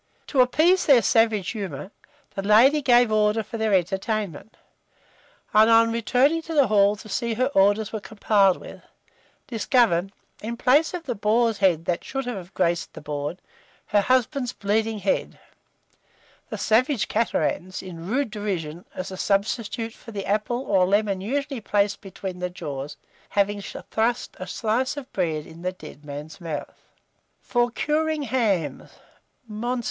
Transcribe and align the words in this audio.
To 0.25 0.41
appease 0.41 0.87
their 0.87 1.03
savage 1.03 1.51
humour, 1.51 1.91
the 2.33 2.41
lady 2.41 2.81
gave 2.81 3.11
order 3.11 3.43
for 3.43 3.57
their 3.57 3.71
entertainment, 3.71 4.57
and 5.53 5.69
on 5.69 5.91
returning 5.91 6.41
to 6.41 6.55
the 6.55 6.65
hall 6.65 6.95
to 6.95 7.07
see 7.07 7.35
her 7.35 7.51
orders 7.53 7.93
were 7.93 7.99
complied 7.99 8.55
with, 8.57 8.81
discovered, 9.45 10.11
in 10.41 10.57
place 10.57 10.95
of 10.95 11.03
the 11.03 11.13
boar's 11.13 11.59
head 11.59 11.85
that 11.85 12.03
should 12.03 12.25
have 12.25 12.51
graced 12.55 12.93
the 12.93 13.01
board, 13.01 13.43
her 13.85 14.01
husband's 14.01 14.53
bleeding 14.53 14.97
head; 14.97 15.37
the 16.49 16.57
savage 16.57 17.07
caterans, 17.07 17.83
in 17.83 18.07
rude 18.09 18.31
derision, 18.31 18.85
as 18.95 19.11
a 19.11 19.17
substitute 19.17 19.93
for 19.93 20.09
the 20.11 20.25
apple 20.25 20.63
or 20.65 20.87
lemon 20.87 21.21
usually 21.21 21.61
placed 21.61 22.01
between 22.01 22.39
the 22.39 22.49
jaws, 22.49 22.97
having 23.29 23.61
thrust 23.61 24.35
a 24.39 24.47
slice 24.47 24.97
of 24.97 25.13
bread 25.13 25.45
in 25.45 25.61
the 25.61 25.71
dead 25.73 26.03
man's 26.03 26.41
mouth. 26.41 26.89
FOR 27.39 27.69
CURING 27.69 28.23
HAMS 28.23 28.93
(Mons. 29.47 29.79